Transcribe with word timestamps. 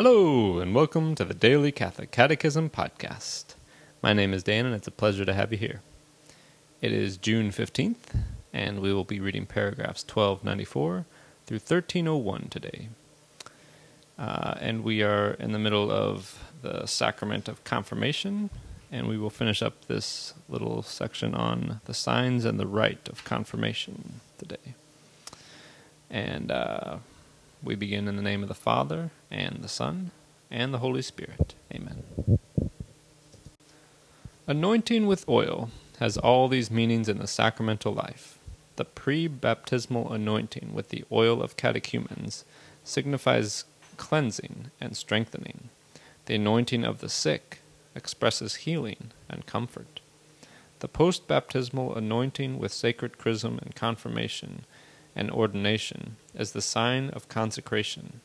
Hello, 0.00 0.60
and 0.60 0.76
welcome 0.76 1.16
to 1.16 1.24
the 1.24 1.34
Daily 1.34 1.72
Catholic 1.72 2.12
Catechism 2.12 2.70
Podcast. 2.70 3.56
My 4.00 4.12
name 4.12 4.32
is 4.32 4.44
Dan, 4.44 4.64
and 4.64 4.72
it's 4.72 4.86
a 4.86 4.92
pleasure 4.92 5.24
to 5.24 5.34
have 5.34 5.50
you 5.50 5.58
here. 5.58 5.80
It 6.80 6.92
is 6.92 7.16
June 7.16 7.50
15th, 7.50 8.14
and 8.52 8.78
we 8.78 8.92
will 8.92 9.02
be 9.02 9.18
reading 9.18 9.44
paragraphs 9.44 10.04
1294 10.04 11.04
through 11.46 11.56
1301 11.56 12.46
today. 12.48 12.90
Uh, 14.16 14.54
and 14.60 14.84
we 14.84 15.02
are 15.02 15.32
in 15.32 15.50
the 15.50 15.58
middle 15.58 15.90
of 15.90 16.44
the 16.62 16.86
sacrament 16.86 17.48
of 17.48 17.64
confirmation, 17.64 18.50
and 18.92 19.08
we 19.08 19.18
will 19.18 19.30
finish 19.30 19.62
up 19.62 19.86
this 19.86 20.32
little 20.48 20.80
section 20.80 21.34
on 21.34 21.80
the 21.86 21.92
signs 21.92 22.44
and 22.44 22.60
the 22.60 22.68
rite 22.68 23.08
of 23.08 23.24
confirmation 23.24 24.20
today. 24.38 24.76
And 26.08 26.52
uh, 26.52 26.98
we 27.62 27.74
begin 27.74 28.08
in 28.08 28.16
the 28.16 28.22
name 28.22 28.42
of 28.42 28.48
the 28.48 28.54
Father, 28.54 29.10
and 29.30 29.58
the 29.62 29.68
Son, 29.68 30.10
and 30.50 30.72
the 30.72 30.78
Holy 30.78 31.02
Spirit. 31.02 31.54
Amen. 31.72 32.02
Anointing 34.46 35.06
with 35.06 35.28
oil 35.28 35.70
has 35.98 36.16
all 36.16 36.48
these 36.48 36.70
meanings 36.70 37.08
in 37.08 37.18
the 37.18 37.26
sacramental 37.26 37.92
life. 37.92 38.38
The 38.76 38.84
pre 38.84 39.26
baptismal 39.26 40.12
anointing 40.12 40.70
with 40.72 40.90
the 40.90 41.04
oil 41.10 41.42
of 41.42 41.56
catechumens 41.56 42.44
signifies 42.84 43.64
cleansing 43.96 44.70
and 44.80 44.96
strengthening. 44.96 45.68
The 46.26 46.36
anointing 46.36 46.84
of 46.84 47.00
the 47.00 47.08
sick 47.08 47.60
expresses 47.94 48.56
healing 48.56 49.10
and 49.28 49.44
comfort. 49.46 50.00
The 50.78 50.88
post 50.88 51.26
baptismal 51.26 51.96
anointing 51.96 52.58
with 52.58 52.72
sacred 52.72 53.18
chrism 53.18 53.58
and 53.60 53.74
confirmation 53.74 54.64
and 55.18 55.30
ordination 55.32 56.16
as 56.34 56.52
the 56.52 56.62
sign 56.62 57.10
of 57.10 57.28
consecration. 57.28 58.20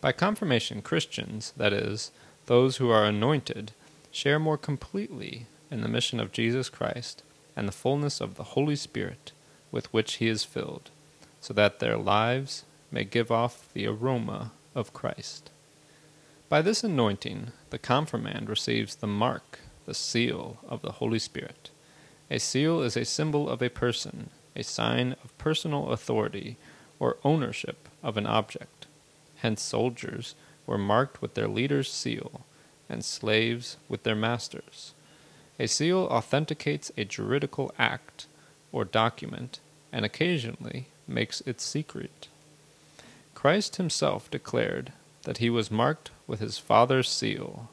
By 0.00 0.12
confirmation, 0.12 0.80
Christians, 0.80 1.52
that 1.56 1.72
is, 1.72 2.12
those 2.46 2.76
who 2.76 2.88
are 2.88 3.04
anointed, 3.04 3.72
share 4.12 4.38
more 4.38 4.56
completely 4.56 5.46
in 5.70 5.82
the 5.82 5.88
mission 5.88 6.20
of 6.20 6.32
Jesus 6.32 6.70
Christ 6.70 7.22
and 7.56 7.66
the 7.66 7.72
fullness 7.72 8.20
of 8.20 8.36
the 8.36 8.54
Holy 8.54 8.76
Spirit 8.76 9.32
with 9.72 9.92
which 9.92 10.14
he 10.14 10.28
is 10.28 10.44
filled, 10.44 10.90
so 11.40 11.52
that 11.52 11.80
their 11.80 11.96
lives 11.96 12.64
may 12.90 13.04
give 13.04 13.30
off 13.30 13.68
the 13.74 13.86
aroma 13.86 14.52
of 14.74 14.94
Christ. 14.94 15.50
By 16.48 16.62
this 16.62 16.82
anointing, 16.82 17.48
the 17.70 17.78
confirmand 17.78 18.48
receives 18.48 18.96
the 18.96 19.06
mark, 19.06 19.58
the 19.84 19.94
seal 19.94 20.58
of 20.68 20.82
the 20.82 20.92
Holy 20.92 21.18
Spirit. 21.18 21.70
A 22.30 22.38
seal 22.38 22.82
is 22.82 22.96
a 22.96 23.04
symbol 23.04 23.48
of 23.48 23.62
a 23.62 23.68
person 23.68 24.30
a 24.56 24.62
sign 24.62 25.14
of 25.24 25.36
personal 25.38 25.90
authority 25.90 26.56
or 26.98 27.16
ownership 27.24 27.88
of 28.02 28.16
an 28.16 28.26
object. 28.26 28.86
Hence, 29.36 29.62
soldiers 29.62 30.34
were 30.66 30.78
marked 30.78 31.22
with 31.22 31.34
their 31.34 31.48
leader's 31.48 31.90
seal, 31.90 32.42
and 32.88 33.04
slaves 33.04 33.76
with 33.88 34.02
their 34.02 34.16
master's. 34.16 34.92
A 35.58 35.66
seal 35.66 36.08
authenticates 36.10 36.90
a 36.96 37.04
juridical 37.04 37.72
act 37.78 38.26
or 38.72 38.84
document, 38.84 39.60
and 39.92 40.04
occasionally 40.04 40.86
makes 41.06 41.40
it 41.42 41.60
secret. 41.60 42.28
Christ 43.34 43.76
himself 43.76 44.30
declared 44.30 44.92
that 45.22 45.38
he 45.38 45.50
was 45.50 45.70
marked 45.70 46.10
with 46.26 46.40
his 46.40 46.58
Father's 46.58 47.08
seal. 47.08 47.68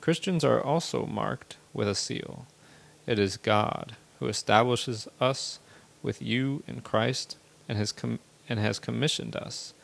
Christians 0.00 0.44
are 0.44 0.62
also 0.62 1.06
marked 1.06 1.56
with 1.72 1.88
a 1.88 1.94
seal. 1.94 2.46
It 3.06 3.18
is 3.18 3.36
God 3.36 3.96
who 4.18 4.28
establishes 4.28 5.08
us 5.20 5.58
with 6.02 6.22
you 6.22 6.62
in 6.66 6.80
Christ 6.80 7.36
and 7.68 7.78
has, 7.78 7.92
com- 7.92 8.18
and 8.48 8.58
has 8.58 8.78
commissioned 8.78 9.36
us. 9.36 9.74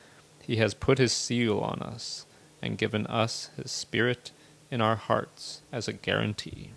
He 0.41 0.57
has 0.57 0.75
put 0.75 0.99
his 0.99 1.13
seal 1.13 1.59
on 1.59 1.81
us 1.81 2.27
and 2.63 2.79
given 2.79 3.07
us 3.07 3.51
his 3.57 3.71
Spirit 3.71 4.31
in 4.71 4.81
our 4.81 4.97
hearts 4.97 5.61
as 5.73 5.89
a 5.89 5.93
guarantee. 5.93 6.71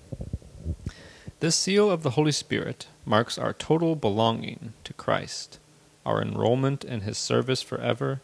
This 1.39 1.55
seal 1.55 1.89
of 1.89 2.03
the 2.03 2.11
Holy 2.11 2.31
Spirit 2.31 2.87
marks 3.05 3.37
our 3.37 3.53
total 3.53 3.95
belonging 3.95 4.73
to 4.83 4.93
Christ, 4.93 5.57
our 6.05 6.21
enrollment 6.21 6.83
in 6.83 7.01
his 7.01 7.17
service 7.17 7.61
forever, 7.61 8.21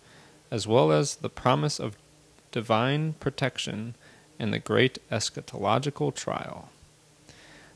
as 0.52 0.68
well 0.68 0.92
as 0.92 1.16
the 1.16 1.30
promise 1.30 1.80
of 1.80 1.98
divine 2.52 3.14
protection 3.20 3.96
in 4.40 4.52
the 4.52 4.60
great 4.60 5.00
eschatological 5.10 6.14
trial. 6.14 6.70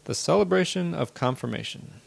The 0.05 0.15
celebration 0.15 0.93
of 0.93 1.13
confirmation. 1.13 2.01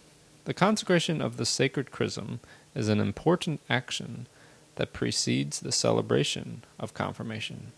The 0.44 0.54
consecration 0.54 1.22
of 1.22 1.36
the 1.36 1.47
sacred 1.47 1.92
chrism 1.92 2.41
is 2.75 2.88
an 2.88 2.98
important 2.98 3.60
action 3.70 4.26
that 4.75 4.92
precedes 4.92 5.60
the 5.60 5.70
celebration 5.70 6.64
of 6.80 6.94
confirmation, 6.94 7.70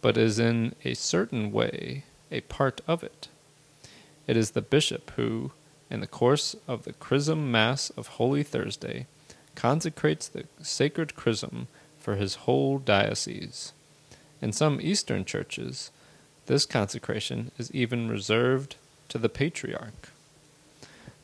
but 0.00 0.16
is 0.16 0.40
in 0.40 0.74
a 0.84 0.94
certain 0.94 1.52
way 1.52 2.04
a 2.32 2.40
part 2.42 2.80
of 2.88 3.04
it. 3.04 3.28
It 4.26 4.36
is 4.36 4.52
the 4.52 4.62
bishop 4.62 5.12
who, 5.12 5.52
in 5.88 6.00
the 6.00 6.08
course 6.08 6.56
of 6.66 6.82
the 6.82 6.94
chrism 6.94 7.52
mass 7.52 7.90
of 7.90 8.08
Holy 8.08 8.42
Thursday, 8.42 9.06
consecrates 9.54 10.26
the 10.26 10.46
sacred 10.62 11.14
chrism 11.14 11.68
for 12.00 12.16
his 12.16 12.34
whole 12.34 12.78
diocese. 12.78 13.72
In 14.42 14.52
some 14.52 14.80
Eastern 14.80 15.24
churches, 15.24 15.92
this 16.46 16.66
consecration 16.66 17.52
is 17.56 17.72
even 17.72 18.08
reserved 18.08 18.74
to 19.10 19.18
the 19.18 19.28
patriarch. 19.28 20.10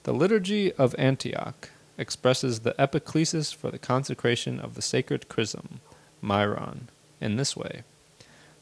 The 0.05 0.15
Liturgy 0.15 0.73
of 0.73 0.95
Antioch 0.99 1.69
expresses 1.99 2.61
the 2.61 2.75
epiclesis 2.79 3.55
for 3.55 3.71
the 3.71 3.79
consecration 3.79 4.59
of 4.59 4.75
the 4.75 4.81
sacred 4.81 5.29
chrism, 5.29 5.81
Myron, 6.23 6.89
in 7.21 7.37
this 7.37 7.55
way. 7.55 7.83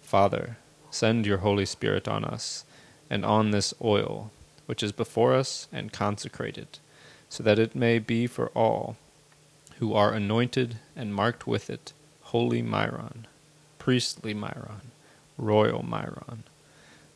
Father, 0.00 0.56
send 0.90 1.26
your 1.26 1.38
Holy 1.38 1.64
Spirit 1.64 2.08
on 2.08 2.24
us, 2.24 2.64
and 3.08 3.24
on 3.24 3.52
this 3.52 3.72
oil, 3.80 4.32
which 4.66 4.82
is 4.82 4.90
before 4.90 5.32
us 5.32 5.68
and 5.72 5.92
consecrated, 5.92 6.80
so 7.28 7.44
that 7.44 7.58
it 7.60 7.76
may 7.76 8.00
be 8.00 8.26
for 8.26 8.48
all 8.48 8.96
who 9.78 9.94
are 9.94 10.12
anointed 10.12 10.78
and 10.96 11.14
marked 11.14 11.46
with 11.46 11.70
it 11.70 11.92
holy 12.22 12.62
Myron, 12.62 13.28
priestly 13.78 14.34
Myron, 14.34 14.90
royal 15.36 15.84
Myron, 15.84 16.42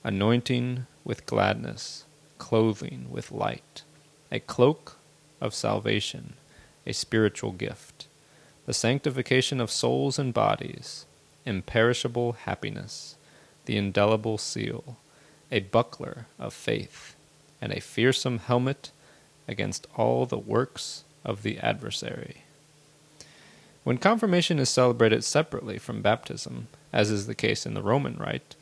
anointing 0.05 0.87
with 1.03 1.27
gladness, 1.27 2.05
clothing 2.39 3.09
with 3.11 3.33
light 3.33 3.83
a 4.33 4.41
cloak 4.41 4.97
of 5.43 5.55
salvation, 5.55 6.33
a 6.87 6.93
spiritual 6.93 7.53
gift, 7.53 8.07
the 8.65 8.73
sanctification 8.73 9.61
of 9.61 9.71
souls 9.71 10.19
and 10.19 10.33
bodies, 10.33 11.05
imperishable 11.45 12.33
happiness, 12.33 13.17
the 13.67 13.77
indelible 13.77 14.39
seal, 14.39 14.97
a 15.51 15.61
buckler 15.61 16.27
of 16.39 16.55
faith, 16.55 17.15
and 17.61 17.73
a 17.73 17.81
fearsome 17.81 18.39
helmet 18.39 18.91
against 19.47 19.87
all 19.97 20.25
the 20.25 20.39
works 20.39 21.05
of 21.25 21.43
the 21.43 21.59
adversary. 21.59 22.39
When 23.85 23.99
confirmation 23.99 24.59
is 24.59 24.71
celebrated 24.71 25.25
separately 25.25 25.77
from 25.77 26.01
baptism, 26.01 26.69
as 26.93 27.11
is 27.11 27.27
the 27.27 27.35
case 27.35 27.67
in 27.67 27.75
the 27.75 27.83
Roman 27.83 28.17
rite, 28.17 28.55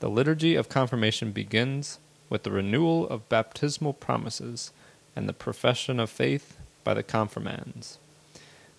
the 0.00 0.10
liturgy 0.10 0.56
of 0.56 0.68
confirmation 0.68 1.30
begins 1.30 1.98
with 2.28 2.42
the 2.42 2.50
renewal 2.50 3.08
of 3.08 3.28
baptismal 3.28 3.92
promises 3.92 4.72
and 5.14 5.28
the 5.28 5.32
profession 5.32 6.00
of 6.00 6.10
faith 6.10 6.56
by 6.84 6.94
the 6.94 7.02
confirmands. 7.02 7.98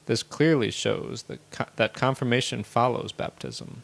This 0.06 0.24
clearly 0.24 0.72
shows 0.72 1.24
that, 1.24 1.40
that 1.78 1.94
confirmation 1.94 2.64
follows 2.64 3.12
baptism. 3.12 3.84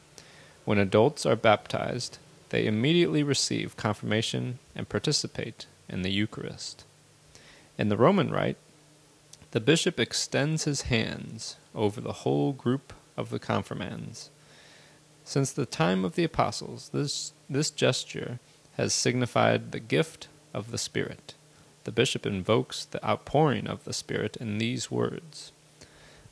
When 0.65 0.77
adults 0.77 1.25
are 1.25 1.35
baptized, 1.35 2.17
they 2.49 2.65
immediately 2.65 3.23
receive 3.23 3.77
confirmation 3.77 4.59
and 4.75 4.89
participate 4.89 5.65
in 5.87 6.01
the 6.01 6.11
Eucharist. 6.11 6.83
In 7.77 7.89
the 7.89 7.97
Roman 7.97 8.29
rite, 8.29 8.57
the 9.51 9.59
bishop 9.59 9.99
extends 9.99 10.65
his 10.65 10.83
hands 10.83 11.55
over 11.73 12.01
the 12.01 12.13
whole 12.13 12.51
group 12.51 12.93
of 13.15 13.29
the 13.29 13.39
confirmands. 13.39 14.29
Since 15.23 15.51
the 15.51 15.65
time 15.65 16.03
of 16.03 16.15
the 16.15 16.23
apostles, 16.23 16.89
this, 16.89 17.33
this 17.49 17.71
gesture 17.71 18.39
has 18.77 18.93
signified 18.93 19.71
the 19.71 19.79
gift 19.79 20.27
of 20.53 20.71
the 20.71 20.77
Spirit 20.77 21.33
the 21.89 21.93
bishop 21.93 22.23
invokes 22.23 22.85
the 22.85 23.03
outpouring 23.03 23.65
of 23.65 23.83
the 23.83 23.93
Spirit 23.93 24.37
in 24.37 24.59
these 24.59 24.91
words 24.91 25.51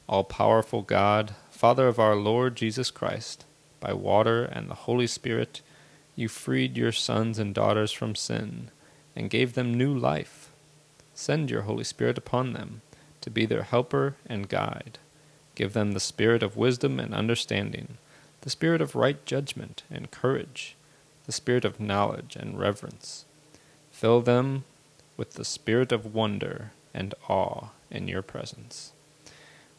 All 0.08 0.24
powerful 0.24 0.84
God, 0.84 1.34
Father 1.50 1.88
of 1.88 1.98
our 1.98 2.16
Lord 2.16 2.56
Jesus 2.56 2.92
Christ, 2.92 3.44
by 3.80 3.92
water 3.92 4.44
and 4.46 4.70
the 4.70 4.86
Holy 4.86 5.08
Spirit, 5.08 5.62
you 6.16 6.28
freed 6.28 6.78
your 6.78 6.92
sons 6.92 7.40
and 7.40 7.56
daughters 7.56 7.92
from 7.92 8.14
sin 8.14 8.70
and 9.16 9.32
gave 9.32 9.56
them 9.56 9.74
new 9.74 9.92
life. 9.92 10.52
Send 11.16 11.50
your 11.50 11.64
Holy 11.64 11.84
Spirit 11.84 12.20
upon 12.20 12.54
them 12.54 12.82
to 13.22 13.32
be 13.32 13.48
their 13.48 13.64
helper 13.64 14.16
and 14.28 14.50
guide. 14.50 15.00
Give 15.56 15.74
them 15.74 15.94
the 15.94 16.00
spirit 16.00 16.44
of 16.44 16.56
wisdom 16.56 17.00
and 17.00 17.16
understanding, 17.16 17.98
the 18.42 18.52
spirit 18.52 18.80
of 18.80 18.96
right 18.96 19.26
judgment 19.26 19.82
and 19.90 20.12
courage, 20.12 20.76
the 21.26 21.32
spirit 21.32 21.66
of 21.66 21.80
knowledge 21.80 22.36
and 22.36 22.60
reverence. 22.60 23.26
Fill 23.90 24.22
them 24.22 24.64
with 25.18 25.34
the 25.34 25.44
spirit 25.44 25.92
of 25.92 26.14
wonder 26.14 26.72
and 26.94 27.14
awe 27.28 27.70
in 27.92 28.08
your 28.08 28.22
presence. 28.22 28.94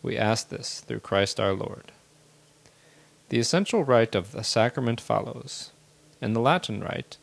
We 0.03 0.19
ask 0.19 0.49
this 0.49 0.81
through 0.81 1.01
Christ 1.01 1.41
our 1.41 1.53
Lord. 1.53 1.93
The 3.31 3.39
essential 3.39 3.85
rite 3.85 4.15
of 4.15 4.33
the 4.33 4.45
sacrament 4.45 5.01
follows. 5.01 5.71
In 6.21 6.33
the 6.33 6.41
Latin 6.41 6.81
rite, 6.81 7.17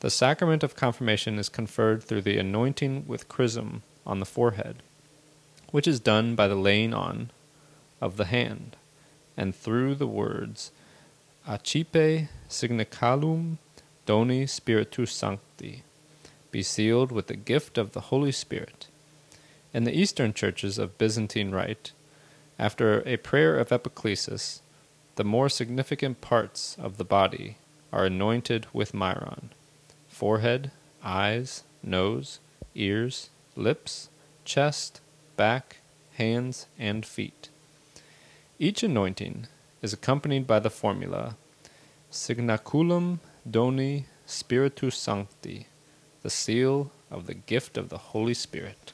the 0.00 0.10
sacrament 0.10 0.62
of 0.62 0.76
confirmation 0.76 1.38
is 1.38 1.48
conferred 1.48 2.02
through 2.02 2.22
the 2.22 2.38
anointing 2.38 3.04
with 3.06 3.28
chrism 3.28 3.82
on 4.06 4.20
the 4.20 4.26
forehead, 4.26 4.82
which 5.70 5.88
is 5.88 6.00
done 6.00 6.34
by 6.34 6.46
the 6.46 6.54
laying 6.54 6.94
on 6.94 7.30
of 8.00 8.16
the 8.16 8.26
hand, 8.26 8.76
and 9.36 9.54
through 9.54 9.94
the 9.94 10.06
words 10.06 10.70
Accipe 11.48 12.28
signaculum 12.48 13.56
doni 14.06 14.46
spiritus 14.46 15.12
sancti, 15.12 15.82
be 16.50 16.62
sealed 16.62 17.12
with 17.12 17.26
the 17.26 17.36
gift 17.36 17.78
of 17.78 17.92
the 17.92 18.08
Holy 18.12 18.32
Spirit. 18.32 18.86
In 19.74 19.84
the 19.84 19.96
Eastern 19.96 20.32
churches 20.32 20.78
of 20.78 20.96
Byzantine 20.98 21.50
Rite, 21.50 21.92
after 22.58 23.02
a 23.06 23.16
prayer 23.18 23.58
of 23.58 23.68
epiclesis, 23.68 24.60
the 25.16 25.24
more 25.24 25.48
significant 25.48 26.20
parts 26.20 26.76
of 26.80 26.96
the 26.96 27.04
body 27.04 27.56
are 27.92 28.04
anointed 28.04 28.66
with 28.72 28.94
myron 28.94 29.50
forehead, 30.08 30.70
eyes, 31.04 31.62
nose, 31.82 32.40
ears, 32.74 33.30
lips, 33.54 34.08
chest, 34.44 35.00
back, 35.36 35.76
hands, 36.14 36.66
and 36.78 37.06
feet. 37.06 37.48
Each 38.58 38.82
anointing 38.82 39.46
is 39.80 39.92
accompanied 39.92 40.46
by 40.46 40.58
the 40.58 40.70
formula 40.70 41.36
Signaculum 42.10 43.20
Doni 43.48 44.06
Spiritus 44.26 44.96
Sancti, 44.96 45.66
the 46.22 46.30
seal 46.30 46.90
of 47.10 47.26
the 47.26 47.34
gift 47.34 47.76
of 47.76 47.88
the 47.88 47.98
Holy 47.98 48.34
Spirit. 48.34 48.92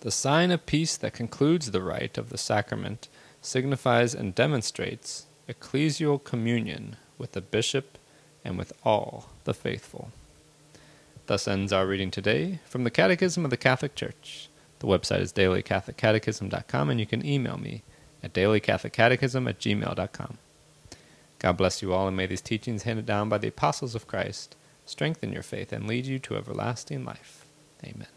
The 0.00 0.10
sign 0.10 0.50
of 0.50 0.66
peace 0.66 0.96
that 0.96 1.12
concludes 1.12 1.70
the 1.70 1.82
rite 1.82 2.18
of 2.18 2.30
the 2.30 2.38
sacrament 2.38 3.08
signifies 3.40 4.14
and 4.14 4.34
demonstrates 4.34 5.26
ecclesial 5.48 6.22
communion 6.22 6.96
with 7.18 7.32
the 7.32 7.40
bishop 7.40 7.98
and 8.44 8.58
with 8.58 8.72
all 8.84 9.28
the 9.44 9.54
faithful. 9.54 10.10
Thus 11.26 11.46
ends 11.46 11.72
our 11.72 11.86
reading 11.86 12.10
today 12.10 12.58
from 12.64 12.84
the 12.84 12.90
Catechism 12.90 13.44
of 13.44 13.50
the 13.50 13.56
Catholic 13.56 13.94
Church. 13.94 14.48
The 14.80 14.88
website 14.88 15.20
is 15.20 15.32
dailycatholiccatechism.com, 15.32 16.90
and 16.90 16.98
you 16.98 17.06
can 17.06 17.24
email 17.24 17.56
me 17.56 17.82
at 18.22 18.32
dailycatholiccatechism 18.32 19.48
at 19.48 19.60
gmail.com. 19.60 20.38
God 21.38 21.56
bless 21.56 21.80
you 21.80 21.92
all, 21.92 22.08
and 22.08 22.16
may 22.16 22.26
these 22.26 22.40
teachings 22.40 22.82
handed 22.82 23.06
down 23.06 23.28
by 23.28 23.38
the 23.38 23.48
apostles 23.48 23.94
of 23.94 24.08
Christ 24.08 24.56
strengthen 24.84 25.32
your 25.32 25.42
faith 25.42 25.72
and 25.72 25.86
lead 25.86 26.06
you 26.06 26.18
to 26.20 26.36
everlasting 26.36 27.04
life. 27.04 27.46
Amen. 27.84 28.08